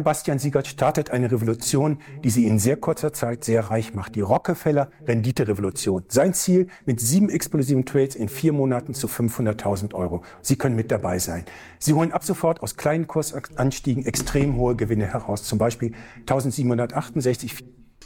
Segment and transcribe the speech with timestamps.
[0.00, 4.14] Bastian Siegert startet eine Revolution, die sie in sehr kurzer Zeit sehr reich macht.
[4.14, 6.04] Die Rockefeller Rendite-Revolution.
[6.08, 10.22] Sein Ziel mit sieben explosiven Trades in vier Monaten zu 500.000 Euro.
[10.42, 11.44] Sie können mit dabei sein.
[11.78, 15.44] Sie holen ab sofort aus kleinen Kursanstiegen extrem hohe Gewinne heraus.
[15.44, 17.64] Zum Beispiel 1768.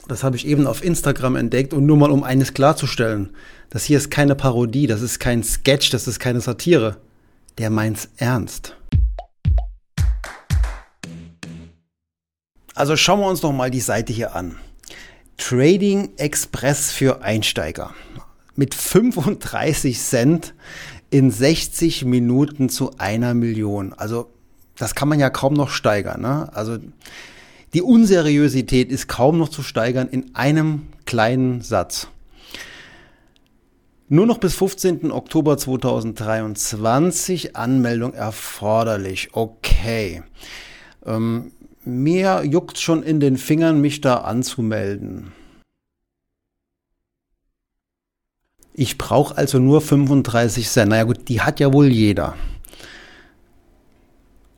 [0.08, 3.30] Das habe ich eben auf Instagram entdeckt und nur mal um eines klarzustellen.
[3.68, 6.96] Das hier ist keine Parodie, das ist kein Sketch, das ist keine Satire.
[7.58, 8.76] Der meint's ernst.
[12.74, 14.56] Also schauen wir uns noch mal die Seite hier an.
[15.36, 17.94] Trading Express für Einsteiger.
[18.54, 20.54] Mit 35 Cent
[21.10, 23.92] in 60 Minuten zu einer Million.
[23.94, 24.30] Also
[24.76, 26.20] das kann man ja kaum noch steigern.
[26.20, 26.50] Ne?
[26.54, 26.78] Also
[27.74, 32.08] die Unseriosität ist kaum noch zu steigern in einem kleinen Satz.
[34.08, 35.12] Nur noch bis 15.
[35.12, 39.30] Oktober 2023 Anmeldung erforderlich.
[39.32, 40.22] Okay.
[41.06, 41.52] Ähm,
[41.84, 45.32] mir juckt schon in den Fingern, mich da anzumelden.
[48.72, 50.90] Ich brauche also nur 35 Cent.
[50.90, 52.34] Naja gut, die hat ja wohl jeder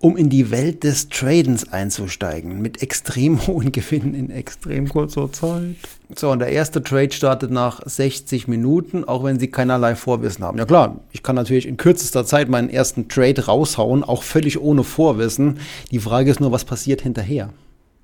[0.02, 5.76] um in die Welt des Tradens einzusteigen, mit extrem hohen Gewinnen in extrem kurzer Zeit.
[6.14, 10.58] So, und der erste Trade startet nach 60 Minuten, auch wenn Sie keinerlei Vorwissen haben.
[10.58, 14.82] Ja klar, ich kann natürlich in kürzester Zeit meinen ersten Trade raushauen, auch völlig ohne
[14.82, 15.60] Vorwissen.
[15.92, 17.50] Die Frage ist nur, was passiert hinterher?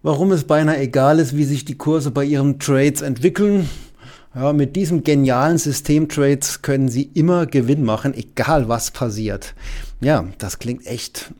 [0.02, 3.68] Warum es beinahe egal ist, wie sich die Kurse bei Ihren Trades entwickeln,
[4.34, 9.54] ja, mit diesem genialen System Trades können Sie immer Gewinn machen, egal was passiert.
[10.00, 11.32] Ja, das klingt echt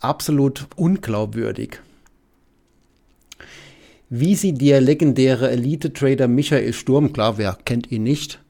[0.00, 1.80] absolut unglaubwürdig.
[4.10, 8.40] Wie sie der legendäre Elite-Trader Michael Sturm, klar, wer kennt ihn nicht,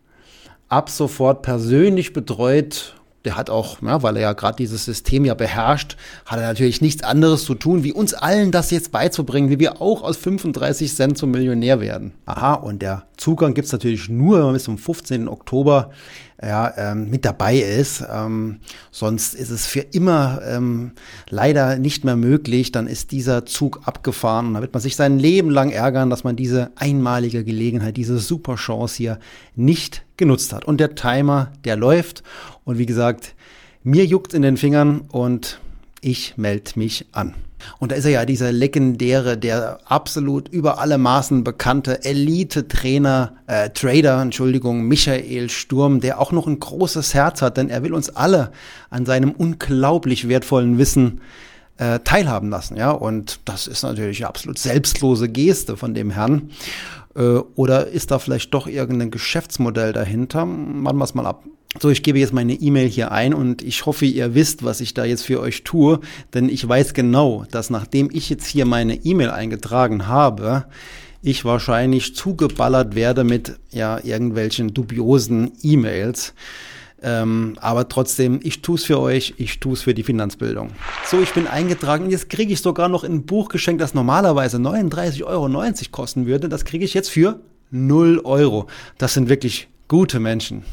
[0.69, 5.35] ab sofort persönlich betreut der hat auch, ja, weil er ja gerade dieses System ja
[5.35, 9.59] beherrscht, hat er natürlich nichts anderes zu tun, wie uns allen das jetzt beizubringen, wie
[9.59, 12.13] wir auch aus 35 Cent zum Millionär werden.
[12.27, 15.29] Aha, und der Zugang gibt's natürlich nur, wenn man bis zum 15.
[15.29, 15.91] Oktober
[16.41, 18.05] ja, ähm, mit dabei ist.
[18.11, 18.61] Ähm,
[18.93, 20.93] sonst ist es für immer ähm,
[21.29, 22.71] leider nicht mehr möglich.
[22.71, 26.23] Dann ist dieser Zug abgefahren und da wird man sich sein Leben lang ärgern, dass
[26.23, 29.19] man diese einmalige Gelegenheit, diese super Chance hier
[29.57, 30.65] nicht genutzt hat.
[30.65, 32.23] Und der Timer, der läuft.
[32.65, 33.35] Und wie gesagt,
[33.83, 35.61] mir juckt in den Fingern und
[36.01, 37.35] ich melde mich an.
[37.79, 43.71] Und da ist er ja dieser legendäre, der absolut über alle Maßen bekannte Elite-Trainer, äh,
[43.71, 48.11] Trader, Entschuldigung, Michael Sturm, der auch noch ein großes Herz hat, denn er will uns
[48.11, 48.53] alle
[48.91, 51.21] an seinem unglaublich wertvollen Wissen
[51.79, 52.77] äh, teilhaben lassen.
[52.77, 56.51] Ja, und das ist natürlich eine absolut selbstlose Geste von dem Herrn.
[57.15, 60.45] Äh, oder ist da vielleicht doch irgendein Geschäftsmodell dahinter?
[60.45, 61.45] Machen wir es mal ab.
[61.81, 64.95] So, ich gebe jetzt meine E-Mail hier ein und ich hoffe, ihr wisst, was ich
[64.95, 66.01] da jetzt für euch tue,
[66.33, 70.65] denn ich weiß genau, dass nachdem ich jetzt hier meine E-Mail eingetragen habe,
[71.23, 76.33] ich wahrscheinlich zugeballert werde mit ja irgendwelchen dubiosen E-Mails.
[77.01, 80.71] Ähm, aber trotzdem, ich tue es für euch, ich tue es für die Finanzbildung.
[81.05, 84.57] So, ich bin eingetragen und jetzt kriege ich sogar noch ein Buch geschenkt, das normalerweise
[84.57, 86.49] 39,90 Euro kosten würde.
[86.49, 87.39] Das kriege ich jetzt für
[87.71, 88.67] 0 Euro.
[88.97, 90.65] Das sind wirklich gute Menschen.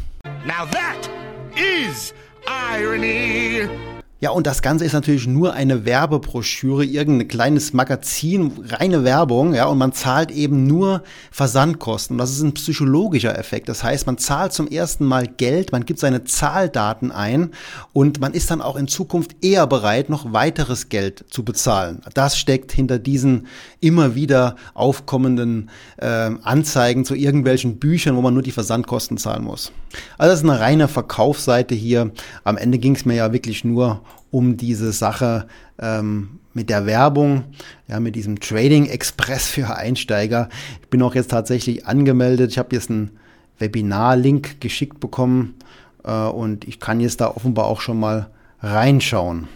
[0.46, 1.10] Now that
[1.58, 2.14] is
[2.46, 3.95] irony.
[4.26, 9.68] Ja, und das Ganze ist natürlich nur eine Werbebroschüre, irgendein kleines Magazin, reine Werbung, ja,
[9.68, 12.18] und man zahlt eben nur Versandkosten.
[12.18, 13.70] Das ist ein psychologischer Effekt.
[13.70, 17.52] Das heißt, man zahlt zum ersten Mal Geld, man gibt seine Zahldaten ein
[17.94, 22.02] und man ist dann auch in Zukunft eher bereit, noch weiteres Geld zu bezahlen.
[22.16, 23.46] Das steckt hinter diesen
[23.80, 29.72] immer wieder aufkommenden äh, Anzeigen zu irgendwelchen Büchern, wo man nur die Versandkosten zahlen muss.
[30.18, 32.10] Also das ist eine reine Verkaufsseite hier.
[32.44, 35.48] Am Ende ging es mir ja wirklich nur um diese Sache
[35.80, 37.44] ähm, mit der Werbung,
[37.88, 40.50] ja, mit diesem Trading Express für Einsteiger.
[40.82, 42.52] Ich bin auch jetzt tatsächlich angemeldet.
[42.52, 43.12] Ich habe jetzt einen
[43.60, 45.56] Webinar-Link geschickt bekommen
[46.04, 48.30] äh, und ich kann jetzt da offenbar auch schon mal
[48.62, 49.48] reinschauen.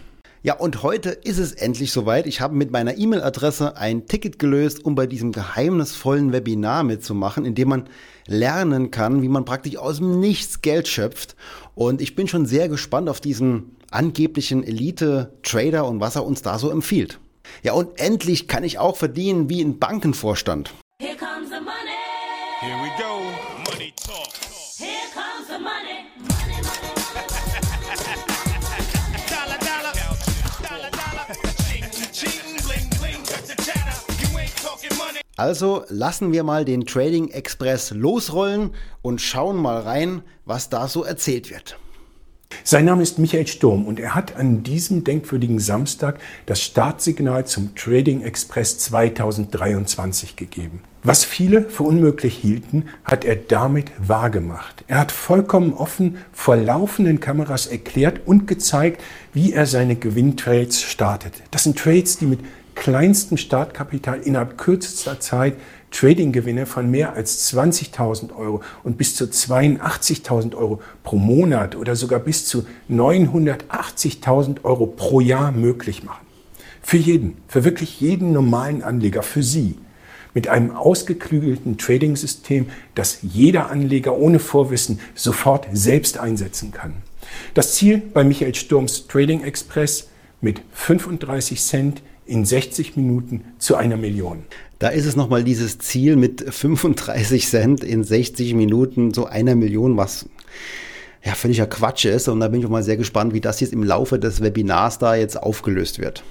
[0.42, 2.26] Ja, und heute ist es endlich soweit.
[2.26, 7.56] Ich habe mit meiner E-Mail-Adresse ein Ticket gelöst, um bei diesem geheimnisvollen Webinar mitzumachen, in
[7.56, 7.90] dem man
[8.26, 11.36] lernen kann, wie man praktisch aus dem Nichts Geld schöpft.
[11.76, 16.58] Und ich bin schon sehr gespannt auf diesen angeblichen Elite-Trader und was er uns da
[16.58, 17.20] so empfiehlt.
[17.62, 20.74] Ja, und endlich kann ich auch verdienen wie ein Bankenvorstand.
[35.40, 38.72] Also lassen wir mal den Trading Express losrollen
[39.02, 41.80] und schauen mal rein, was da so erzählt wird.
[42.66, 47.74] Sein Name ist Michael Sturm und er hat an diesem denkwürdigen Samstag das Startsignal zum
[47.74, 50.82] Trading Express 2023 gegeben.
[51.04, 54.84] Was viele für unmöglich hielten, hat er damit wahrgemacht.
[54.90, 59.02] Er hat vollkommen offen vor laufenden Kameras erklärt und gezeigt,
[59.32, 61.32] wie er seine Gewinntrades startet.
[61.52, 62.40] Das sind Trades, die mit
[62.80, 65.56] kleinstem Startkapital innerhalb kürzester Zeit
[65.92, 72.20] Trading-Gewinne von mehr als 20.000 Euro und bis zu 82.000 Euro pro Monat oder sogar
[72.20, 76.26] bis zu 980.000 Euro pro Jahr möglich machen.
[76.82, 79.76] Für jeden, für wirklich jeden normalen Anleger, für Sie.
[80.34, 86.94] Mit einem ausgeklügelten Trading-System, das jeder Anleger ohne Vorwissen sofort selbst einsetzen kann.
[87.56, 90.08] Das Ziel bei Michael Sturms Trading Express
[90.40, 94.44] mit 35 Cent in 60 Minuten zu einer Million.
[94.78, 99.98] Da ist es nochmal dieses Ziel mit 35 Cent in 60 Minuten zu einer Million,
[99.98, 100.30] was
[101.24, 102.30] ja völliger Quatsch ist.
[102.30, 105.00] Und da bin ich auch mal sehr gespannt, wie das jetzt im Laufe des Webinars
[105.00, 106.24] da jetzt aufgelöst wird.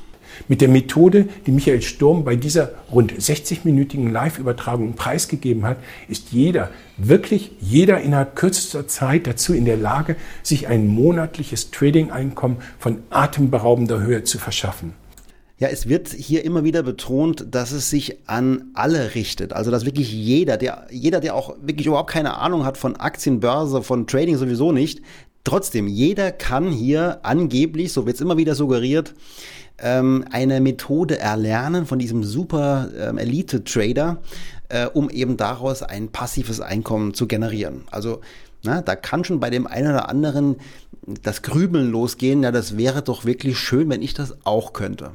[0.46, 5.78] Mit der Methode, die Michael Sturm bei dieser rund 60-minütigen Live-Übertragung preisgegeben hat,
[6.08, 12.58] ist jeder, wirklich jeder innerhalb kürzester Zeit dazu in der Lage, sich ein monatliches Trading-Einkommen
[12.78, 14.94] von atemberaubender Höhe zu verschaffen.
[15.60, 19.52] Ja, es wird hier immer wieder betont, dass es sich an alle richtet.
[19.52, 23.82] Also, dass wirklich jeder, der, jeder, der auch wirklich überhaupt keine Ahnung hat von Aktienbörse,
[23.82, 25.02] von Trading sowieso nicht,
[25.42, 29.14] trotzdem, jeder kann hier angeblich, so wird es immer wieder suggeriert,
[29.78, 34.18] ähm, eine Methode erlernen von diesem super ähm, Elite-Trader,
[34.68, 37.82] äh, um eben daraus ein passives Einkommen zu generieren.
[37.90, 38.20] Also,
[38.62, 40.56] na, da kann schon bei dem einen oder anderen
[41.22, 42.44] das Grübeln losgehen.
[42.44, 45.10] Ja, das wäre doch wirklich schön, wenn ich das auch könnte.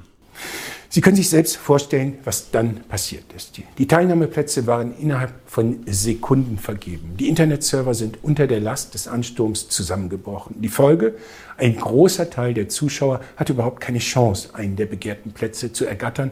[0.89, 3.59] Sie können sich selbst vorstellen, was dann passiert ist.
[3.79, 7.15] Die Teilnahmeplätze waren innerhalb von Sekunden vergeben.
[7.17, 10.61] Die Internetserver sind unter der Last des Ansturms zusammengebrochen.
[10.61, 11.15] Die Folge,
[11.57, 16.29] ein großer Teil der Zuschauer hat überhaupt keine Chance, einen der begehrten Plätze zu ergattern.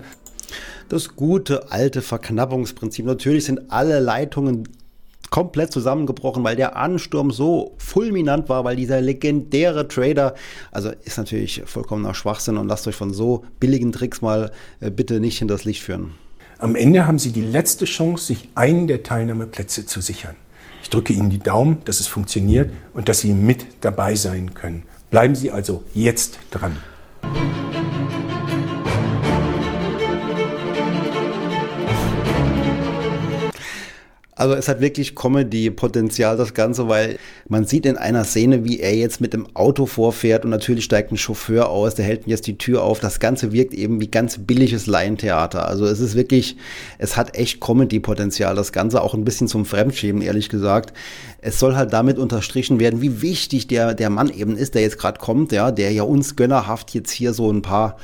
[0.89, 3.05] Das gute alte Verknappungsprinzip.
[3.05, 4.67] Natürlich sind alle Leitungen
[5.31, 10.35] komplett zusammengebrochen, weil der Ansturm so fulminant war, weil dieser legendäre Trader,
[10.71, 14.51] also ist natürlich vollkommener Schwachsinn und lasst euch von so billigen Tricks mal
[14.81, 16.11] äh, bitte nicht hinters Licht führen.
[16.59, 20.35] Am Ende haben Sie die letzte Chance, sich einen der Teilnahmeplätze zu sichern.
[20.83, 24.83] Ich drücke Ihnen die Daumen, dass es funktioniert und dass Sie mit dabei sein können.
[25.09, 26.77] Bleiben Sie also jetzt dran.
[34.41, 38.95] Also es hat wirklich Comedy-Potenzial, das Ganze, weil man sieht in einer Szene, wie er
[38.95, 42.57] jetzt mit dem Auto vorfährt und natürlich steigt ein Chauffeur aus, der hält jetzt die
[42.57, 42.99] Tür auf.
[42.99, 45.67] Das Ganze wirkt eben wie ganz billiges Laientheater.
[45.67, 46.57] Also es ist wirklich,
[46.97, 50.91] es hat echt Comedy-Potenzial, das Ganze auch ein bisschen zum Fremdschämen, ehrlich gesagt.
[51.39, 54.97] Es soll halt damit unterstrichen werden, wie wichtig der, der Mann eben ist, der jetzt
[54.97, 57.97] gerade kommt, ja, der ja uns gönnerhaft jetzt hier so ein paar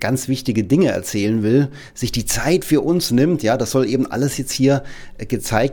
[0.00, 4.06] ganz wichtige Dinge erzählen will, sich die Zeit für uns nimmt, ja, das soll eben
[4.10, 4.82] alles jetzt hier
[5.18, 5.26] äh,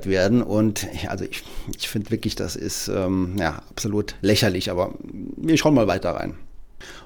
[0.06, 1.44] gezeigt werden und also ich,
[1.78, 6.36] ich finde wirklich, das ist ähm, ja absolut lächerlich, aber wir schauen mal weiter rein.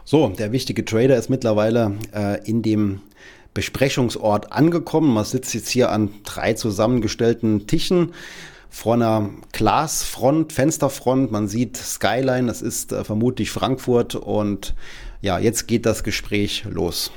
[0.06, 3.02] So, der wichtige Trader ist mittlerweile äh, in dem
[3.54, 5.14] Besprechungsort angekommen.
[5.14, 8.14] Man sitzt jetzt hier an drei zusammengestellten Tischen
[8.70, 11.32] vor einer Glasfront, Fensterfront.
[11.32, 14.76] Man sieht Skyline, das ist äh, vermutlich Frankfurt und
[15.22, 17.12] ja, jetzt geht das Gespräch los.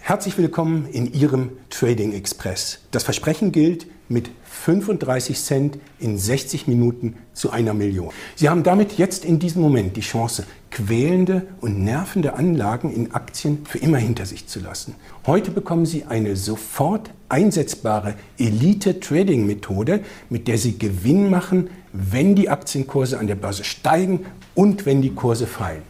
[0.00, 2.80] Herzlich willkommen in Ihrem Trading Express.
[2.92, 4.30] Das Versprechen gilt mit
[4.64, 8.10] 35 Cent in 60 Minuten zu einer Million.
[8.34, 13.64] Sie haben damit jetzt in diesem Moment die Chance, quälende und nervende Anlagen in Aktien
[13.64, 14.94] für immer hinter sich zu lassen.
[15.26, 23.18] Heute bekommen Sie eine sofort einsetzbare Elite-Trading-Methode, mit der Sie Gewinn machen, wenn die Aktienkurse
[23.18, 25.82] an der Börse steigen und wenn die Kurse fallen.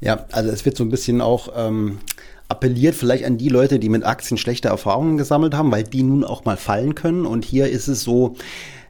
[0.00, 1.98] Ja, also es wird so ein bisschen auch ähm,
[2.54, 6.22] appelliert vielleicht an die Leute, die mit Aktien schlechte Erfahrungen gesammelt haben, weil die nun
[6.22, 7.26] auch mal fallen können.
[7.26, 8.36] Und hier ist es so,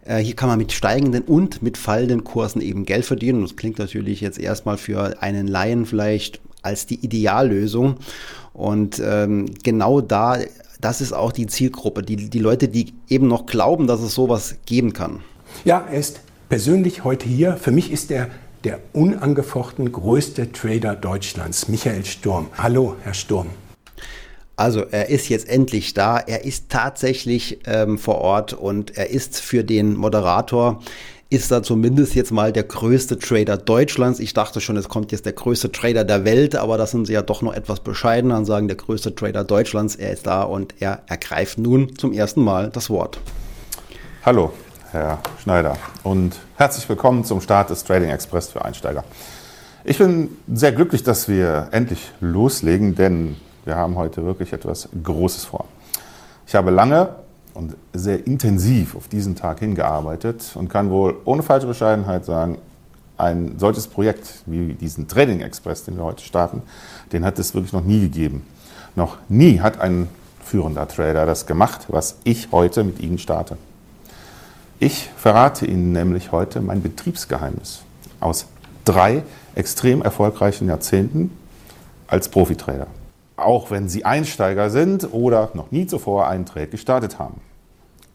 [0.04, 3.40] äh, hier kann man mit steigenden und mit fallenden Kursen eben Geld verdienen.
[3.40, 7.97] Das klingt natürlich jetzt erstmal für einen Laien vielleicht als die Ideallösung.
[8.52, 10.38] Und ähm, genau da,
[10.80, 14.56] das ist auch die Zielgruppe, die, die Leute, die eben noch glauben, dass es sowas
[14.66, 15.21] geben kann.
[15.64, 17.56] Ja, er ist persönlich heute hier.
[17.56, 18.28] Für mich ist er
[18.64, 22.49] der unangefochten größte Trader Deutschlands, Michael Sturm.
[22.56, 23.49] Hallo, Herr Sturm.
[24.56, 26.18] Also er ist jetzt endlich da.
[26.18, 30.80] Er ist tatsächlich ähm, vor Ort und er ist für den Moderator
[31.30, 34.21] ist er zumindest jetzt mal der größte Trader Deutschlands.
[34.21, 37.14] Ich dachte schon, es kommt jetzt der größte Trader der Welt, aber das sind sie
[37.14, 40.75] ja doch noch etwas bescheidener und sagen, der größte Trader Deutschlands, er ist da und
[40.78, 43.18] er ergreift nun zum ersten Mal das Wort.
[44.25, 44.52] Hallo,
[44.94, 49.02] Herr Schneider, und herzlich willkommen zum Start des Trading Express für Einsteiger.
[49.82, 53.34] Ich bin sehr glücklich, dass wir endlich loslegen, denn
[53.64, 55.64] wir haben heute wirklich etwas Großes vor.
[56.46, 57.08] Ich habe lange
[57.54, 62.58] und sehr intensiv auf diesen Tag hingearbeitet und kann wohl ohne falsche Bescheidenheit sagen,
[63.18, 66.62] ein solches Projekt wie diesen Trading Express, den wir heute starten,
[67.10, 68.46] den hat es wirklich noch nie gegeben.
[68.94, 70.08] Noch nie hat ein
[70.40, 73.58] führender Trader das gemacht, was ich heute mit Ihnen starte.
[74.81, 77.83] Ich verrate Ihnen nämlich heute mein Betriebsgeheimnis
[78.19, 78.47] aus
[78.85, 79.23] drei
[79.54, 81.31] extrem erfolgreichen Jahrzehnten
[82.09, 82.88] als Profitrader.
[83.37, 87.40] Auch wenn Sie Einsteiger sind oder noch nie zuvor einen Trade gestartet haben.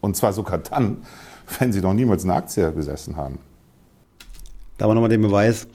[0.02, 1.04] Und zwar sogar dann,
[1.60, 3.40] wenn Sie noch niemals eine Aktie besessen haben.
[4.78, 5.68] Da haben wir nochmal den Beweis.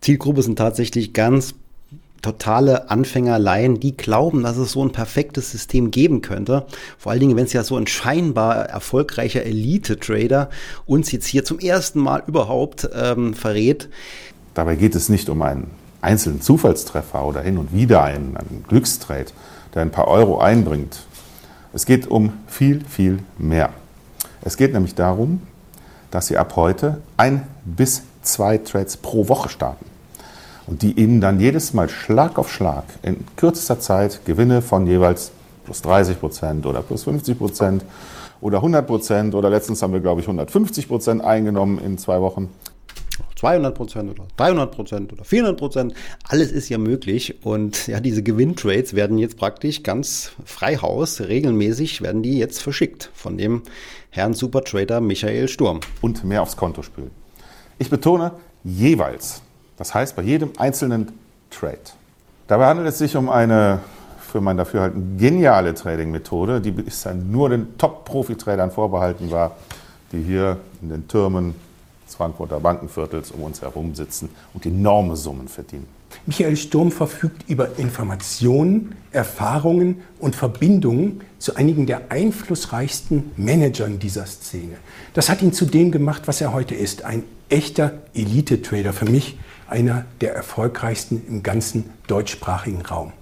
[0.00, 1.54] Zielgruppe sind tatsächlich ganz
[2.22, 6.64] totale Anfängerleien, die glauben, dass es so ein perfektes System geben könnte.
[6.96, 10.48] Vor allen Dingen, wenn es ja so ein scheinbar erfolgreicher Elite-Trader
[10.86, 13.88] uns jetzt hier zum ersten Mal überhaupt ähm, verrät.
[14.54, 19.26] Dabei geht es nicht um einen einzelnen Zufallstreffer oder hin und wieder einen, einen Glückstrade,
[19.74, 21.00] der ein paar Euro einbringt.
[21.72, 23.70] Es geht um viel, viel mehr.
[24.42, 25.42] Es geht nämlich darum,
[26.10, 29.91] dass Sie ab heute ein bis zwei Trades pro Woche starten
[30.66, 35.32] und die ihnen dann jedes Mal Schlag auf Schlag in kürzester Zeit Gewinne von jeweils
[35.64, 37.84] plus 30 Prozent oder plus 50 Prozent
[38.40, 42.50] oder 100 Prozent oder letztens haben wir, glaube ich, 150 Prozent eingenommen in zwei Wochen.
[43.36, 45.94] 200 Prozent oder 300 Prozent oder 400 Prozent,
[46.28, 52.22] alles ist ja möglich und ja, diese Gewinntrades werden jetzt praktisch ganz freihaus, regelmäßig werden
[52.22, 53.62] die jetzt verschickt von dem
[54.10, 55.80] Herrn Supertrader Michael Sturm.
[56.02, 57.10] Und mehr aufs Konto spülen.
[57.78, 59.42] Ich betone jeweils.
[59.82, 61.08] Das heißt, bei jedem einzelnen
[61.50, 61.76] Trade.
[62.46, 63.80] Dabei handelt es sich um eine
[64.20, 69.56] für mein Dafürhalten geniale Trading-Methode, die bisher nur den Top-Profi-Tradern vorbehalten war,
[70.12, 71.56] die hier in den Türmen
[72.06, 75.88] des Frankfurter Bankenviertels um uns herum sitzen und enorme Summen verdienen.
[76.26, 84.76] Michael Sturm verfügt über Informationen, Erfahrungen und Verbindungen zu einigen der einflussreichsten Managern dieser Szene.
[85.14, 88.92] Das hat ihn zu dem gemacht, was er heute ist, ein echter Elite-Trader.
[88.92, 89.36] Für mich
[89.72, 93.12] einer der erfolgreichsten im ganzen deutschsprachigen Raum.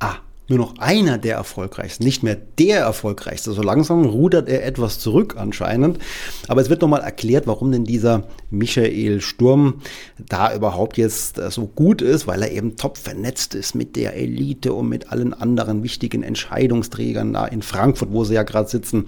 [0.00, 0.16] Ah,
[0.48, 3.52] nur noch einer der erfolgreichsten, nicht mehr der erfolgreichste.
[3.52, 6.00] So langsam rudert er etwas zurück anscheinend.
[6.48, 9.80] Aber es wird nochmal erklärt, warum denn dieser Michael Sturm
[10.18, 14.14] da überhaupt jetzt äh, so gut ist, weil er eben top vernetzt ist mit der
[14.14, 19.06] Elite und mit allen anderen wichtigen Entscheidungsträgern da in Frankfurt, wo sie ja gerade sitzen.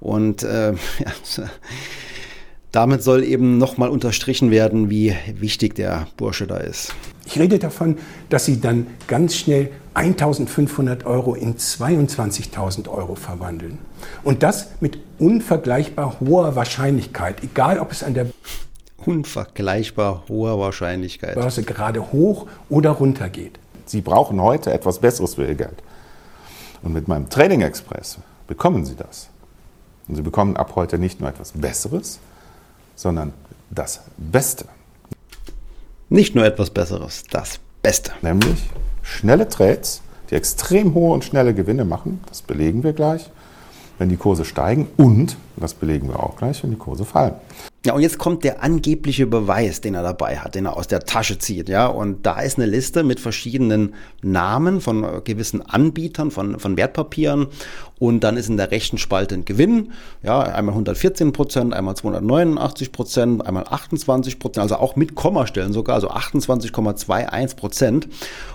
[0.00, 1.12] Und äh, ja,
[2.76, 6.92] damit soll eben nochmal unterstrichen werden, wie wichtig der Bursche da ist.
[7.24, 7.96] Ich rede davon,
[8.28, 13.78] dass Sie dann ganz schnell 1500 Euro in 22.000 Euro verwandeln.
[14.24, 18.26] Und das mit unvergleichbar hoher Wahrscheinlichkeit, egal ob es an der
[19.06, 23.58] unvergleichbar hoher Wahrscheinlichkeit Börse gerade hoch oder runter geht.
[23.86, 25.82] Sie brauchen heute etwas Besseres für Ihr Geld.
[26.82, 29.30] Und mit meinem Trading Express bekommen Sie das.
[30.08, 32.20] Und Sie bekommen ab heute nicht nur etwas Besseres,
[32.96, 33.32] sondern
[33.70, 34.64] das Beste.
[36.08, 38.12] Nicht nur etwas Besseres, das Beste.
[38.22, 38.68] Nämlich
[39.02, 42.20] schnelle Trades, die extrem hohe und schnelle Gewinne machen.
[42.28, 43.30] Das belegen wir gleich,
[43.98, 44.88] wenn die Kurse steigen.
[44.96, 47.34] Und, das belegen wir auch gleich, wenn die Kurse fallen.
[47.86, 51.04] Ja, und jetzt kommt der angebliche Beweis, den er dabei hat, den er aus der
[51.04, 51.86] Tasche zieht, ja.
[51.86, 57.46] Und da ist eine Liste mit verschiedenen Namen von äh, gewissen Anbietern von, von Wertpapieren.
[58.00, 59.92] Und dann ist in der rechten Spalte ein Gewinn,
[60.24, 65.94] ja, einmal 114 Prozent, einmal 289 Prozent, einmal 28 Prozent, also auch mit Kommastellen sogar,
[65.94, 68.08] also 28,21 Prozent.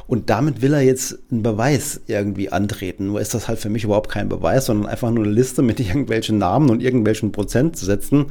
[0.08, 3.08] Und damit will er jetzt einen Beweis irgendwie antreten.
[3.08, 5.80] Nur ist das halt für mich überhaupt kein Beweis, sondern einfach nur eine Liste mit
[5.80, 8.26] irgendwelchen Namen und irgendwelchen Prozentsätzen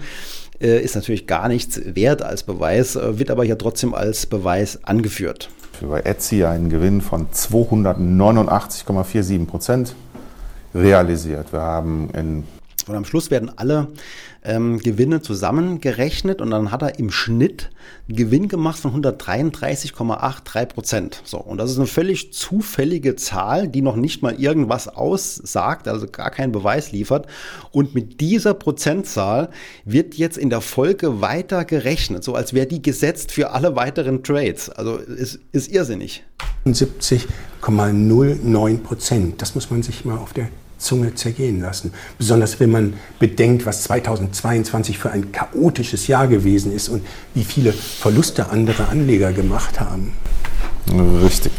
[0.67, 5.49] ist natürlich gar nichts wert als Beweis, äh, wird aber ja trotzdem als Beweis angeführt.
[5.73, 9.95] Für bei Etsy einen Gewinn von 289,47 Prozent
[10.75, 11.52] realisiert.
[11.52, 12.45] Wir haben in
[12.90, 13.88] und am Schluss werden alle
[14.42, 14.80] ähm,
[15.23, 17.70] zusammengerechnet und dann hat er im Schnitt
[18.09, 21.23] einen Gewinn gemacht von 133,83 Prozent.
[21.25, 26.06] So, und das ist eine völlig zufällige Zahl, die noch nicht mal irgendwas aussagt, also
[26.06, 27.26] gar keinen Beweis liefert.
[27.70, 29.50] Und mit dieser Prozentzahl
[29.85, 34.23] wird jetzt in der Folge weiter gerechnet, so als wäre die gesetzt für alle weiteren
[34.23, 34.70] Trades.
[34.70, 36.25] Also ist, ist irrsinnig.
[36.66, 39.42] 70,09 Prozent.
[39.42, 40.49] Das muss man sich mal auf der
[40.80, 41.92] Zunge zergehen lassen.
[42.18, 47.72] Besonders wenn man bedenkt, was 2022 für ein chaotisches Jahr gewesen ist und wie viele
[47.72, 50.14] Verluste andere Anleger gemacht haben.
[51.22, 51.52] Richtig.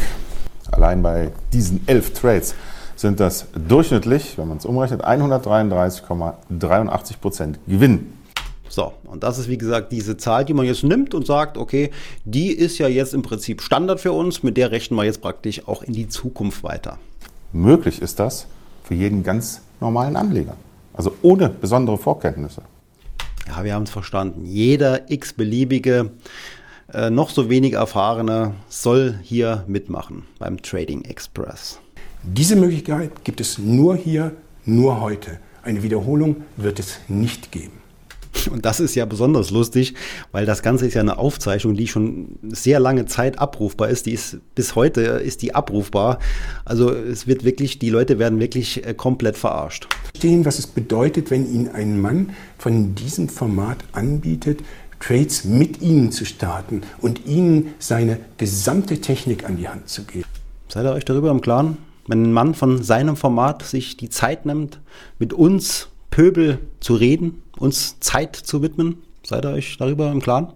[0.71, 2.55] Allein bei diesen elf Trades
[2.95, 8.13] sind das durchschnittlich, wenn man es umrechnet, 133,83 Prozent Gewinn.
[8.69, 11.91] So, und das ist wie gesagt diese Zahl, die man jetzt nimmt und sagt, okay,
[12.23, 15.67] die ist ja jetzt im Prinzip Standard für uns, mit der rechnen wir jetzt praktisch
[15.67, 16.97] auch in die Zukunft weiter.
[17.51, 18.47] Möglich ist das
[18.91, 20.57] für jeden ganz normalen Anleger,
[20.93, 22.63] also ohne besondere Vorkenntnisse.
[23.47, 24.43] Ja, wir haben es verstanden.
[24.43, 26.11] Jeder x-beliebige,
[26.93, 31.79] äh, noch so wenig erfahrene soll hier mitmachen beim Trading Express.
[32.23, 34.33] Diese Möglichkeit gibt es nur hier,
[34.65, 35.39] nur heute.
[35.63, 37.80] Eine Wiederholung wird es nicht geben.
[38.49, 39.93] Und das ist ja besonders lustig,
[40.31, 44.05] weil das Ganze ist ja eine Aufzeichnung, die schon sehr lange Zeit abrufbar ist.
[44.05, 46.19] Die ist bis heute ist die abrufbar.
[46.65, 49.87] Also es wird wirklich, die Leute werden wirklich äh, komplett verarscht.
[50.11, 54.61] Verstehen, was es bedeutet, wenn Ihnen ein Mann von diesem Format anbietet,
[54.99, 60.25] Trades mit Ihnen zu starten und Ihnen seine gesamte Technik an die Hand zu geben.
[60.67, 61.77] Seid ihr euch darüber im Klaren?
[62.07, 64.79] Wenn ein Mann von seinem Format sich die Zeit nimmt,
[65.19, 68.97] mit uns Pöbel zu reden, uns Zeit zu widmen.
[69.23, 70.47] Seid ihr euch darüber im Klaren?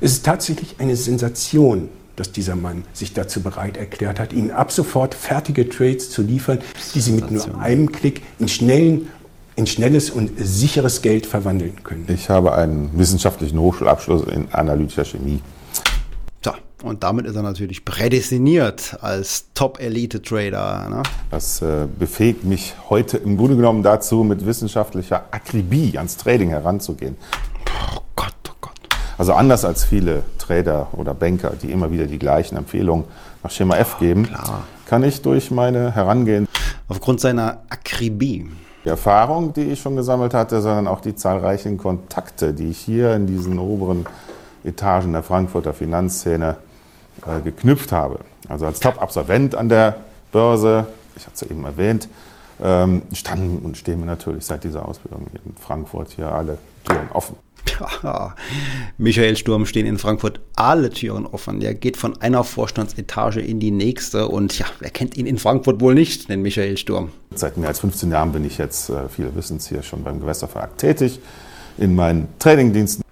[0.00, 4.72] Es ist tatsächlich eine Sensation, dass dieser Mann sich dazu bereit erklärt hat, Ihnen ab
[4.72, 6.58] sofort fertige Trades zu liefern,
[6.94, 9.08] die Sie mit nur einem Klick in, schnellen,
[9.54, 12.06] in schnelles und sicheres Geld verwandeln können.
[12.08, 15.40] Ich habe einen wissenschaftlichen Hochschulabschluss in analytischer Chemie.
[16.82, 20.88] Und damit ist er natürlich prädestiniert als Top-Elite-Trader.
[20.90, 21.02] Ne?
[21.30, 27.16] Das äh, befähigt mich heute im Grunde genommen dazu, mit wissenschaftlicher Akribie ans Trading heranzugehen.
[27.96, 28.74] Oh Gott, oh Gott.
[29.16, 33.06] Also anders als viele Trader oder Banker, die immer wieder die gleichen Empfehlungen
[33.42, 34.64] nach Schema F geben, klar.
[34.86, 36.46] kann ich durch meine Herangehen
[36.88, 38.48] Aufgrund seiner Akribie.
[38.84, 43.14] die Erfahrung, die ich schon gesammelt hatte, sondern auch die zahlreichen Kontakte, die ich hier
[43.14, 44.04] in diesen oberen
[44.62, 46.56] Etagen der Frankfurter Finanzszene
[47.24, 48.20] äh, geknüpft habe.
[48.48, 49.96] Also als Top-Absolvent an der
[50.32, 52.08] Börse, ich hatte es ja eben erwähnt,
[52.62, 57.36] ähm, standen und stehen mir natürlich seit dieser Ausbildung in Frankfurt hier alle Türen offen.
[58.02, 58.34] Ja,
[58.96, 61.60] Michael Sturm stehen in Frankfurt alle Türen offen.
[61.60, 65.80] Der geht von einer Vorstandsetage in die nächste und ja, wer kennt ihn in Frankfurt
[65.80, 67.10] wohl nicht, den Michael Sturm.
[67.34, 70.20] Seit mehr als 15 Jahren bin ich jetzt, äh, viele wissen es hier, schon beim
[70.20, 71.18] Gewässerverlag tätig,
[71.76, 73.04] in meinen Tradingdiensten.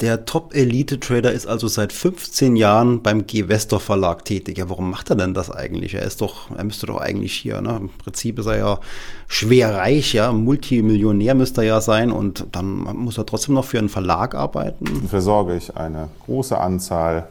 [0.00, 4.56] Der Top-Elite-Trader ist also seit 15 Jahren beim Gewestor Verlag tätig.
[4.56, 5.92] Ja, warum macht er denn das eigentlich?
[5.92, 7.76] Er ist doch, er müsste doch eigentlich hier, ne?
[7.76, 8.80] Im Prinzip ist er ja
[9.28, 13.78] schwer reich, ja, Multimillionär müsste er ja sein und dann muss er trotzdem noch für
[13.78, 15.06] einen Verlag arbeiten.
[15.06, 17.28] versorge ich eine große Anzahl,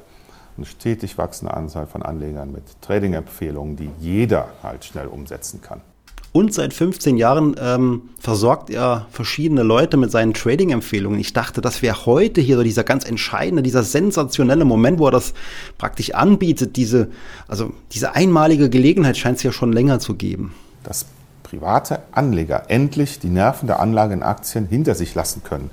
[0.55, 5.81] eine stetig wachsende Anzahl von Anlegern mit Trading-Empfehlungen, die jeder halt schnell umsetzen kann.
[6.31, 11.19] Und seit 15 Jahren ähm, versorgt er verschiedene Leute mit seinen Trading-Empfehlungen.
[11.19, 15.11] Ich dachte, das wäre heute hier so dieser ganz entscheidende, dieser sensationelle Moment, wo er
[15.11, 15.33] das
[15.79, 16.75] praktisch anbietet.
[16.75, 17.09] Diese,
[17.47, 20.53] also diese einmalige Gelegenheit scheint es ja schon länger zu geben.
[20.83, 21.07] Dass
[21.41, 25.71] private Anleger endlich die Nerven der Anlage in Aktien hinter sich lassen können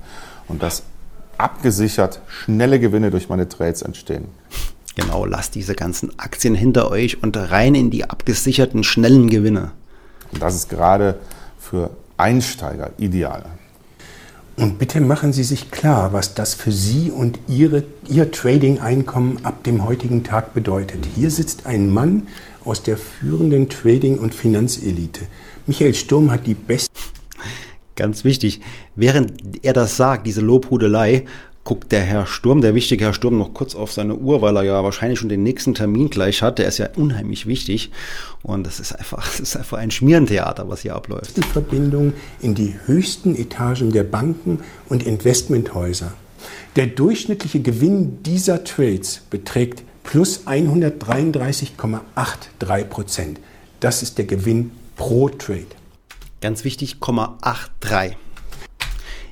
[0.49, 0.85] und dass
[1.37, 4.29] abgesichert schnelle Gewinne durch meine Trades entstehen.
[4.95, 9.73] Genau, lasst diese ganzen Aktien hinter euch und rein in die abgesicherten schnellen Gewinne.
[10.33, 11.19] Und das ist gerade
[11.59, 13.45] für Einsteiger ideal.
[14.57, 19.65] Und bitte machen Sie sich klar, was das für Sie und Ihre, Ihr Trading-Einkommen ab
[19.65, 21.07] dem heutigen Tag bedeutet.
[21.15, 22.27] Hier sitzt ein Mann
[22.65, 25.27] aus der führenden Trading- und Finanzelite.
[25.67, 26.91] Michael Sturm hat die beste.
[27.97, 28.61] Ganz wichtig,
[28.95, 31.27] während er das sagt, diese Lobhudelei,
[31.67, 34.63] guckt der Herr Sturm, der wichtige Herr Sturm, noch kurz auf seine Uhr, weil er
[34.63, 36.61] ja wahrscheinlich schon den nächsten Termin gleich hat.
[36.61, 37.91] Der ist ja unheimlich wichtig.
[38.45, 41.37] Und das ist einfach, das ist einfach ein Schmierentheater, was hier abläuft.
[41.37, 46.13] Die Verbindung in die höchsten Etagen der Banken und Investmenthäuser.
[46.77, 53.41] Der durchschnittliche Gewinn dieser Trades beträgt plus 133,83 Prozent.
[53.81, 55.67] Das ist der Gewinn pro Trade.
[56.41, 58.13] Ganz wichtig, 0,83.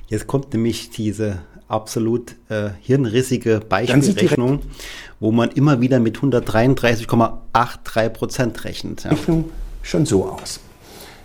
[0.07, 4.59] Jetzt kommt nämlich diese absolut äh, hirnrissige Beispielrechnung,
[5.19, 9.03] wo man immer wieder mit 133,83 Prozent rechnet.
[9.03, 9.11] Ja.
[9.11, 9.45] Rechnung
[9.81, 10.59] schon so aus.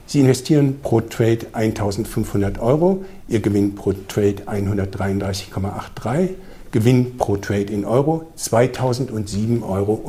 [0.07, 6.31] Sie investieren pro Trade 1500 Euro, Ihr Gewinn pro Trade 133,83,
[6.73, 10.03] Gewinn pro Trade in Euro 2007,40 Euro.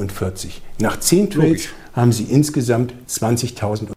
[0.79, 1.69] Nach 10 Trades Logisch.
[1.93, 3.93] haben Sie insgesamt 20.000 Euro.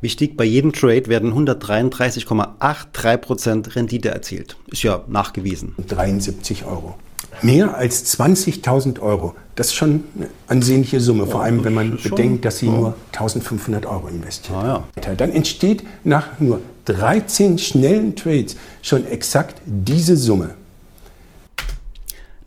[0.00, 4.56] Wichtig, bei jedem Trade werden 133,83% Rendite erzielt.
[4.70, 5.74] Ist ja nachgewiesen.
[5.88, 6.94] 73 Euro.
[7.42, 9.34] Mehr als 20.000 Euro.
[9.54, 12.72] Das ist schon eine ansehnliche Summe, vor allem wenn man bedenkt, dass Sie ja.
[12.72, 14.56] nur 1.500 Euro investieren.
[14.56, 15.14] Ah, ja.
[15.14, 20.54] Dann entsteht nach nur 13 schnellen Trades schon exakt diese Summe.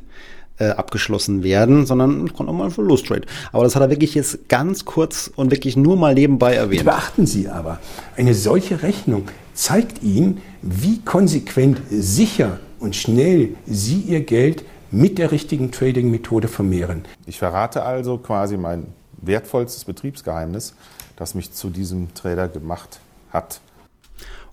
[0.57, 3.27] äh, abgeschlossen werden, sondern es kann auch mal ein Verlusttrade.
[3.51, 6.85] Aber das hat er wirklich jetzt ganz kurz und wirklich nur mal nebenbei erwähnt.
[6.85, 7.77] Beachten Sie aber,
[8.17, 15.31] eine solche Rechnung zeigt Ihnen, wie konsequent, sicher und schnell Sie Ihr Geld mit der
[15.31, 17.03] richtigen Trading-Methode vermehren.
[17.27, 18.87] Ich verrate also quasi mein
[19.21, 20.73] wertvollstes Betriebsgeheimnis,
[21.15, 22.99] das mich zu diesem Trader gemacht
[23.31, 23.61] hat.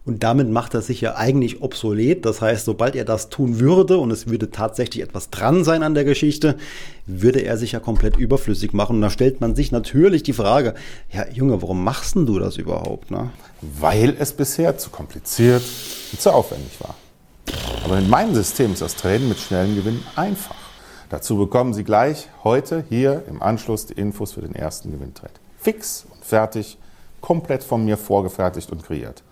[0.06, 2.24] Und damit macht er sich ja eigentlich obsolet.
[2.24, 5.94] Das heißt, sobald er das tun würde und es würde tatsächlich etwas dran sein an
[5.94, 6.56] der Geschichte,
[7.06, 8.96] würde er sich ja komplett überflüssig machen.
[8.96, 10.74] Und da stellt man sich natürlich die Frage,
[11.12, 13.10] ja Junge, warum machst denn du das überhaupt?
[13.10, 13.30] Ne?
[13.60, 15.62] Weil es bisher zu kompliziert
[16.12, 16.94] und zu aufwendig war.
[17.84, 20.54] Aber in meinem System ist das Traden mit schnellen Gewinnen einfach.
[21.08, 25.34] Dazu bekommen Sie gleich heute hier im Anschluss die Infos für den ersten Gewinntrade.
[25.58, 26.78] Fix und fertig
[27.26, 29.24] komplett von mir vorgefertigt und kreiert.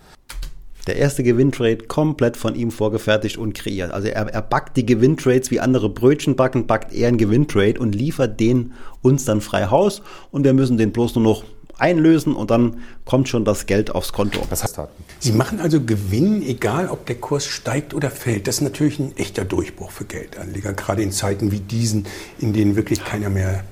[0.89, 3.93] Der erste Gewinntrade komplett von ihm vorgefertigt und kreiert.
[3.93, 7.95] Also er, er backt die Gewinntrades wie andere Brötchen backen, backt er einen Gewinntrade und
[7.95, 10.03] liefert den uns dann frei Haus
[10.33, 11.45] und wir müssen den bloß nur noch
[11.79, 14.41] einlösen und dann kommt schon das Geld aufs Konto.
[14.51, 14.81] Das heißt,
[15.21, 18.49] Sie machen also Gewinn, egal ob der Kurs steigt oder fällt.
[18.49, 22.07] Das ist natürlich ein echter Durchbruch für Geldanleger, gerade in Zeiten wie diesen,
[22.41, 23.63] in denen wirklich keiner mehr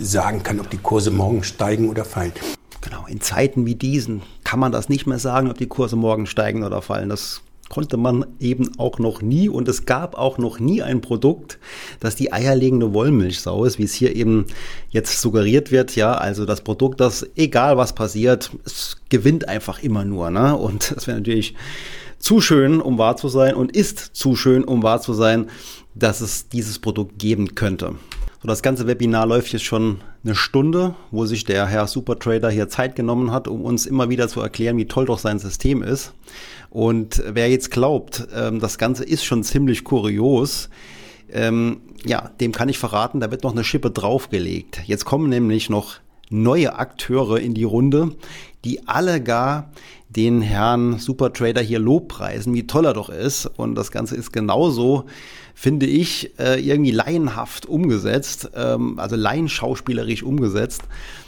[0.00, 2.32] sagen kann, ob die Kurse morgen steigen oder fallen.
[2.82, 6.26] Genau, in Zeiten wie diesen kann man das nicht mehr sagen, ob die Kurse morgen
[6.26, 7.08] steigen oder fallen.
[7.08, 11.58] Das konnte man eben auch noch nie und es gab auch noch nie ein Produkt,
[12.00, 14.46] das die eierlegende Wollmilchsau ist, wie es hier eben
[14.90, 15.96] jetzt suggeriert wird.
[15.96, 20.30] Ja, also das Produkt, das egal was passiert, es gewinnt einfach immer nur.
[20.30, 20.54] Ne?
[20.54, 21.54] Und das wäre natürlich
[22.18, 25.48] zu schön, um wahr zu sein und ist zu schön, um wahr zu sein,
[25.94, 27.94] dass es dieses Produkt geben könnte.
[28.42, 32.68] So, das ganze Webinar läuft jetzt schon eine Stunde, wo sich der Herr Supertrader hier
[32.68, 36.12] Zeit genommen hat, um uns immer wieder zu erklären, wie toll doch sein System ist.
[36.70, 40.70] Und wer jetzt glaubt, ähm, das Ganze ist schon ziemlich kurios,
[41.30, 44.82] ähm, ja, dem kann ich verraten, da wird noch eine Schippe draufgelegt.
[44.86, 45.96] Jetzt kommen nämlich noch
[46.30, 48.12] neue Akteure in die Runde,
[48.64, 49.70] die alle gar
[50.08, 53.46] den Herrn Supertrader hier lobpreisen, wie toll er doch ist.
[53.46, 55.06] Und das Ganze ist genauso
[55.62, 60.82] finde ich, äh, irgendwie laienhaft umgesetzt, ähm, also laienschauspielerisch umgesetzt,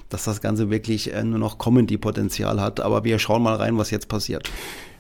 [0.09, 2.81] dass das Ganze wirklich äh, nur noch Comedy-Potenzial hat.
[2.81, 4.51] Aber wir schauen mal rein, was jetzt passiert.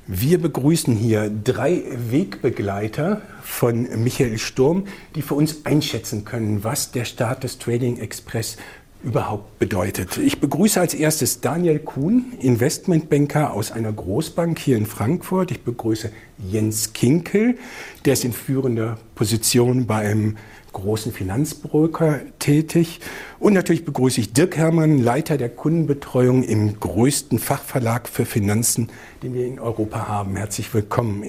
[0.06, 4.84] Wir begrüßen hier drei Wegbegleiter von Michael Sturm,
[5.16, 8.56] die für uns einschätzen können, was der Start des Trading Express
[9.04, 10.16] überhaupt bedeutet.
[10.16, 15.50] Ich begrüße als erstes Daniel Kuhn, Investmentbanker aus einer Großbank hier in Frankfurt.
[15.50, 17.56] Ich begrüße Jens Kinkel,
[18.04, 20.36] der ist in führender Position bei einem
[20.72, 23.00] großen Finanzbroker tätig.
[23.38, 28.88] Und natürlich begrüße ich Dirk Herrmann, Leiter der Kundenbetreuung im größten Fachverlag für Finanzen,
[29.22, 30.36] den wir in Europa haben.
[30.36, 31.22] Herzlich willkommen.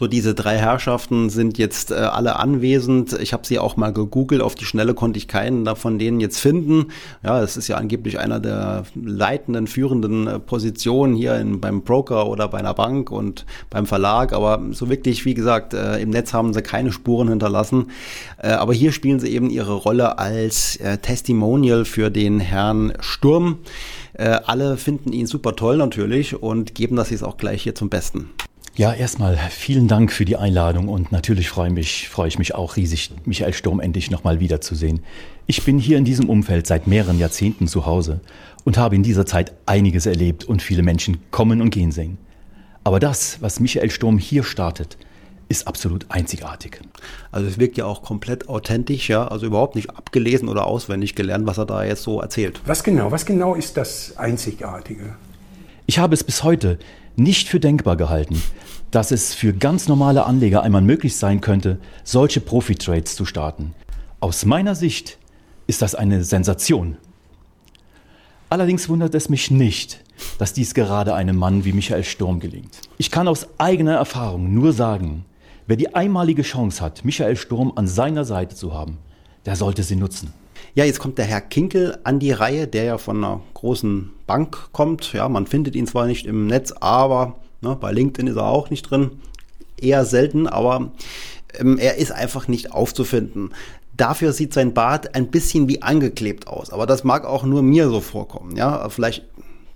[0.00, 3.12] So diese drei Herrschaften sind jetzt äh, alle anwesend.
[3.20, 4.40] Ich habe sie auch mal gegoogelt.
[4.40, 6.86] Auf die Schnelle konnte ich keinen davon denen jetzt finden.
[7.22, 12.28] Ja, es ist ja angeblich einer der leitenden, führenden äh, Positionen hier in, beim Broker
[12.28, 14.32] oder bei einer Bank und beim Verlag.
[14.32, 17.90] Aber so wirklich, wie gesagt, äh, im Netz haben sie keine Spuren hinterlassen.
[18.38, 23.58] Äh, aber hier spielen sie eben ihre Rolle als äh, Testimonial für den Herrn Sturm.
[24.14, 27.90] Äh, alle finden ihn super toll natürlich und geben das jetzt auch gleich hier zum
[27.90, 28.30] Besten.
[28.76, 32.76] Ja, erstmal vielen Dank für die Einladung und natürlich freue mich, freue ich mich auch
[32.76, 35.00] riesig, Michael Sturm endlich nochmal wiederzusehen.
[35.46, 38.20] Ich bin hier in diesem Umfeld seit mehreren Jahrzehnten zu Hause
[38.64, 42.16] und habe in dieser Zeit einiges erlebt und viele Menschen kommen und gehen sehen.
[42.84, 44.96] Aber das, was Michael Sturm hier startet,
[45.48, 46.80] ist absolut einzigartig.
[47.32, 51.44] Also es wirkt ja auch komplett authentisch, ja, also überhaupt nicht abgelesen oder auswendig gelernt,
[51.44, 52.60] was er da jetzt so erzählt.
[52.66, 55.16] Was genau, was genau ist das Einzigartige?
[55.86, 56.78] Ich habe es bis heute
[57.22, 58.42] nicht für denkbar gehalten,
[58.90, 63.74] dass es für ganz normale Anleger einmal möglich sein könnte, solche Profi-Trades zu starten.
[64.20, 65.18] Aus meiner Sicht
[65.66, 66.96] ist das eine Sensation.
[68.48, 70.00] Allerdings wundert es mich nicht,
[70.38, 72.80] dass dies gerade einem Mann wie Michael Sturm gelingt.
[72.98, 75.24] Ich kann aus eigener Erfahrung nur sagen,
[75.66, 78.98] wer die einmalige Chance hat, Michael Sturm an seiner Seite zu haben,
[79.46, 80.32] der sollte sie nutzen.
[80.74, 84.72] Ja, jetzt kommt der Herr Kinkel an die Reihe, der ja von einer großen Bank
[84.72, 85.12] kommt.
[85.12, 88.70] Ja, man findet ihn zwar nicht im Netz, aber ne, bei LinkedIn ist er auch
[88.70, 89.12] nicht drin.
[89.80, 90.92] Eher selten, aber
[91.58, 93.50] ähm, er ist einfach nicht aufzufinden.
[93.96, 96.70] Dafür sieht sein Bart ein bisschen wie angeklebt aus.
[96.70, 98.56] Aber das mag auch nur mir so vorkommen.
[98.56, 99.24] Ja, vielleicht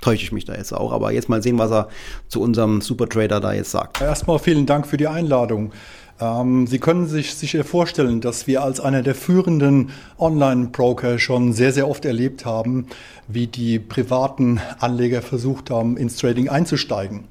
[0.01, 0.93] täusche ich mich da jetzt auch.
[0.93, 1.89] Aber jetzt mal sehen, was er
[2.29, 4.01] zu unserem Supertrader da jetzt sagt.
[4.01, 5.73] Erstmal vielen Dank für die Einladung.
[6.21, 11.73] Ähm, Sie können sich sicher vorstellen, dass wir als einer der führenden Online-Broker schon sehr,
[11.73, 12.87] sehr oft erlebt haben,
[13.29, 17.25] wie die privaten Anleger versucht haben, ins Trading einzusteigen.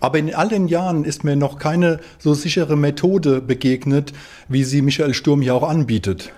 [0.00, 4.12] Aber in all den Jahren ist mir noch keine so sichere Methode begegnet,
[4.48, 6.32] wie sie Michael Sturm hier auch anbietet.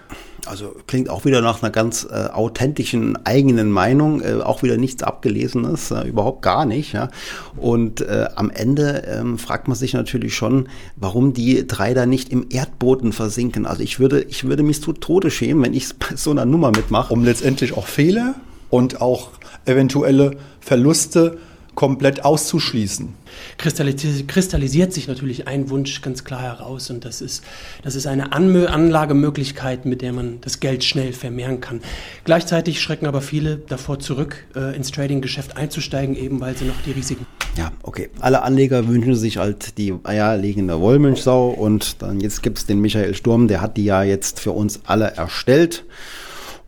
[0.47, 5.03] Also klingt auch wieder nach einer ganz äh, authentischen eigenen Meinung, äh, auch wieder nichts
[5.03, 6.93] abgelesenes, äh, überhaupt gar nicht.
[6.93, 7.09] Ja.
[7.57, 12.31] Und äh, am Ende ähm, fragt man sich natürlich schon, warum die drei da nicht
[12.31, 13.67] im Erdboden versinken.
[13.67, 16.71] Also ich würde, ich würde mich zu Tode schämen, wenn ich bei so einer Nummer
[16.71, 17.13] mitmache.
[17.13, 18.35] Um letztendlich auch Fehler
[18.71, 19.31] und auch
[19.65, 21.39] eventuelle Verluste
[21.75, 23.15] komplett auszuschließen.
[23.59, 27.43] Kristallisiert sich natürlich ein Wunsch ganz klar heraus und das ist,
[27.83, 31.81] das ist eine Anlagemöglichkeit, mit der man das Geld schnell vermehren kann.
[32.25, 36.93] Gleichzeitig schrecken aber viele davor zurück, äh, ins Trading-Geschäft einzusteigen, eben weil sie noch die
[36.93, 37.27] Risiken.
[37.57, 38.11] Ja, okay.
[38.21, 43.15] Alle Anleger wünschen sich halt die eierlegende Wollmilchsau und dann jetzt gibt es den Michael
[43.15, 45.85] Sturm, der hat die ja jetzt für uns alle erstellt.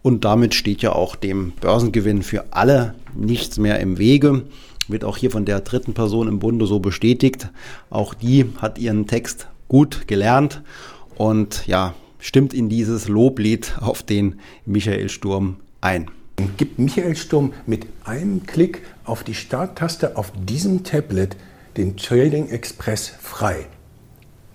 [0.03, 4.45] Und damit steht ja auch dem Börsengewinn für alle nichts mehr im Wege
[4.89, 7.51] wird auch hier von der dritten Person im Bunde so bestätigt.
[7.91, 10.63] Auch die hat ihren Text gut gelernt
[11.17, 16.11] und ja, stimmt in dieses Loblied auf den Michael Sturm ein.
[16.57, 21.37] Gibt Michael Sturm mit einem Klick auf die Starttaste auf diesem Tablet
[21.77, 23.67] den Trading Express frei.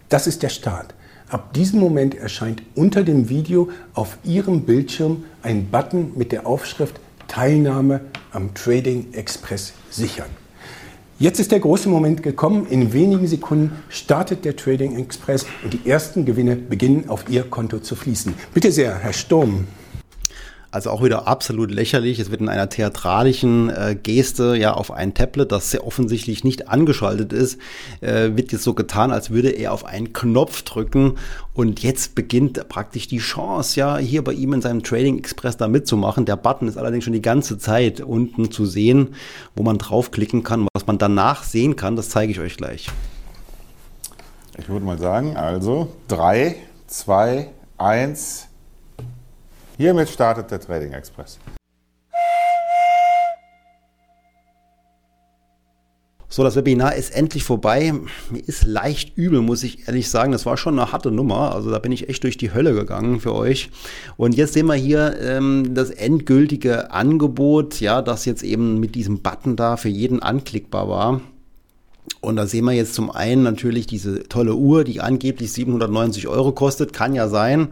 [0.09, 0.93] Das ist der Start.
[1.29, 6.99] Ab diesem Moment erscheint unter dem Video auf Ihrem Bildschirm ein Button mit der Aufschrift
[7.31, 8.01] Teilnahme
[8.33, 10.27] am Trading Express sichern.
[11.17, 12.67] Jetzt ist der große Moment gekommen.
[12.67, 17.79] In wenigen Sekunden startet der Trading Express und die ersten Gewinne beginnen auf Ihr Konto
[17.79, 18.33] zu fließen.
[18.53, 19.67] Bitte sehr, Herr Sturm.
[20.73, 22.17] Also auch wieder absolut lächerlich.
[22.19, 26.69] Es wird in einer theatralischen äh, Geste ja auf ein Tablet, das sehr offensichtlich nicht
[26.69, 27.59] angeschaltet ist,
[27.99, 31.15] äh, wird jetzt so getan, als würde er auf einen Knopf drücken
[31.53, 35.67] und jetzt beginnt praktisch die Chance, ja, hier bei ihm in seinem Trading Express da
[35.67, 36.25] mitzumachen.
[36.25, 39.15] Der Button ist allerdings schon die ganze Zeit unten zu sehen,
[39.57, 40.67] wo man draufklicken kann.
[40.73, 42.87] Was man danach sehen kann, das zeige ich euch gleich.
[44.57, 46.55] Ich würde mal sagen, also 3,
[46.87, 48.47] 2, 1.
[49.81, 51.39] Hiermit startet der Trading Express.
[56.29, 57.91] So, das Webinar ist endlich vorbei.
[58.29, 60.33] Mir ist leicht übel, muss ich ehrlich sagen.
[60.33, 61.55] Das war schon eine harte Nummer.
[61.55, 63.71] Also da bin ich echt durch die Hölle gegangen für euch.
[64.17, 69.23] Und jetzt sehen wir hier ähm, das endgültige Angebot, ja, das jetzt eben mit diesem
[69.23, 71.21] Button da für jeden anklickbar war.
[72.19, 76.51] Und da sehen wir jetzt zum einen natürlich diese tolle Uhr, die angeblich 790 Euro
[76.51, 77.69] kostet, kann ja sein,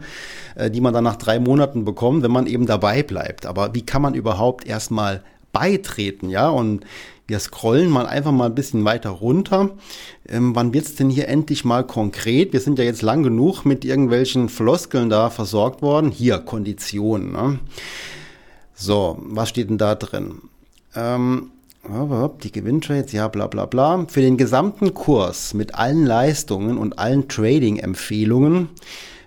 [0.56, 3.46] äh, die man dann nach drei Monaten bekommt, wenn man eben dabei bleibt.
[3.46, 6.48] Aber wie kann man überhaupt erstmal beitreten, ja?
[6.48, 6.84] Und
[7.26, 9.70] wir scrollen mal einfach mal ein bisschen weiter runter.
[10.28, 12.52] Ähm, wann wird's denn hier endlich mal konkret?
[12.52, 16.10] Wir sind ja jetzt lang genug mit irgendwelchen Floskeln da versorgt worden.
[16.10, 17.30] Hier, Konditionen.
[17.30, 17.60] Ne?
[18.74, 20.40] So, was steht denn da drin?
[20.96, 21.52] Ähm,
[22.42, 24.06] die Gewinntrades, ja, bla bla bla.
[24.08, 28.68] Für den gesamten Kurs mit allen Leistungen und allen Trading-Empfehlungen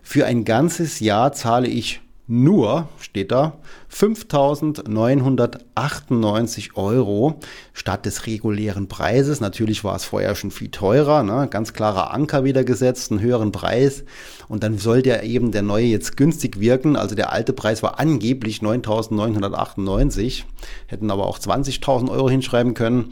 [0.01, 3.57] für ein ganzes Jahr zahle ich nur, steht da,
[3.91, 7.41] 5.998 Euro
[7.73, 9.41] statt des regulären Preises.
[9.41, 11.49] Natürlich war es vorher schon viel teurer, ne?
[11.49, 14.05] ganz klarer Anker wieder gesetzt, einen höheren Preis.
[14.47, 16.95] Und dann soll der eben der neue jetzt günstig wirken.
[16.95, 20.43] Also der alte Preis war angeblich 9.998,
[20.87, 23.09] hätten aber auch 20.000 Euro hinschreiben können.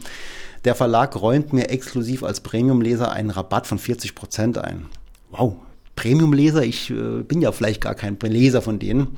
[0.64, 4.86] Der Verlag räumt mir exklusiv als Premium-Leser einen Rabatt von 40 Prozent ein.
[5.30, 5.56] Wow,
[5.96, 9.16] Premium-Leser, ich äh, bin ja vielleicht gar kein Leser von denen.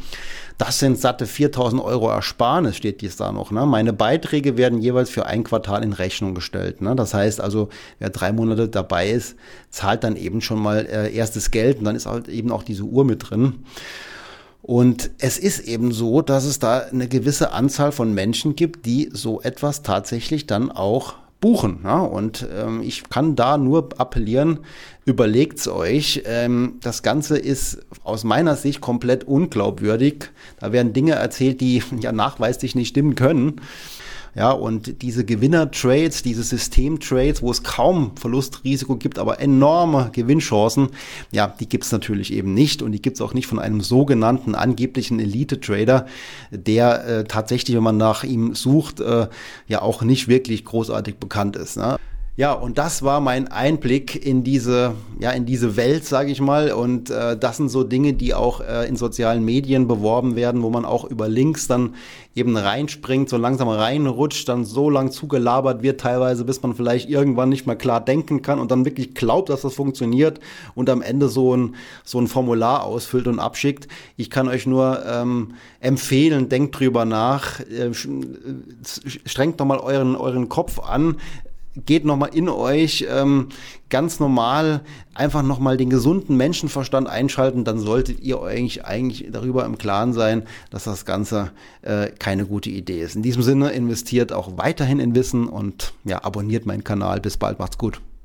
[0.58, 3.50] Das sind satte 4000 Euro Ersparnis, steht jetzt da noch.
[3.50, 3.66] Ne?
[3.66, 6.80] Meine Beiträge werden jeweils für ein Quartal in Rechnung gestellt.
[6.80, 6.94] Ne?
[6.94, 9.36] Das heißt also, wer drei Monate dabei ist,
[9.70, 12.84] zahlt dann eben schon mal äh, erstes Geld und dann ist halt eben auch diese
[12.84, 13.64] Uhr mit drin.
[14.62, 19.10] Und es ist eben so, dass es da eine gewisse Anzahl von Menschen gibt, die
[19.12, 21.80] so etwas tatsächlich dann auch buchen.
[21.84, 21.98] Ja?
[21.98, 24.60] Und ähm, ich kann da nur appellieren,
[25.04, 26.22] überlegt's euch.
[26.24, 30.30] Ähm, das Ganze ist aus meiner Sicht komplett unglaubwürdig.
[30.58, 33.60] Da werden Dinge erzählt, die ja nachweislich nicht stimmen können.
[34.34, 40.88] Ja, und diese Gewinner-Trades, diese System-Trades, wo es kaum Verlustrisiko gibt, aber enorme Gewinnchancen,
[41.30, 43.80] ja, die gibt es natürlich eben nicht und die gibt es auch nicht von einem
[43.80, 46.06] sogenannten angeblichen Elite-Trader,
[46.50, 49.28] der äh, tatsächlich, wenn man nach ihm sucht, äh,
[49.68, 51.76] ja auch nicht wirklich großartig bekannt ist.
[51.76, 51.96] Ne?
[52.36, 56.72] Ja, und das war mein Einblick in diese, ja, in diese Welt, sage ich mal.
[56.72, 60.68] Und äh, das sind so Dinge, die auch äh, in sozialen Medien beworben werden, wo
[60.68, 61.94] man auch über Links dann
[62.34, 67.50] eben reinspringt, so langsam reinrutscht, dann so lang zugelabert wird, teilweise, bis man vielleicht irgendwann
[67.50, 70.40] nicht mehr klar denken kann und dann wirklich glaubt, dass das funktioniert
[70.74, 73.86] und am Ende so ein, so ein Formular ausfüllt und abschickt.
[74.16, 77.92] Ich kann euch nur ähm, empfehlen, denkt drüber nach, äh,
[79.24, 81.18] strengt doch mal euren, euren Kopf an
[81.76, 83.48] geht nochmal in euch ähm,
[83.90, 84.82] ganz normal
[85.14, 90.44] einfach nochmal den gesunden Menschenverstand einschalten, dann solltet ihr euch eigentlich darüber im Klaren sein,
[90.70, 91.50] dass das Ganze
[91.82, 93.16] äh, keine gute Idee ist.
[93.16, 97.20] In diesem Sinne investiert auch weiterhin in Wissen und ja, abonniert meinen Kanal.
[97.20, 98.00] Bis bald, macht's gut.